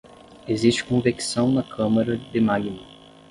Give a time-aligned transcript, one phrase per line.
[0.47, 2.79] Existe convecção na câmara de magma.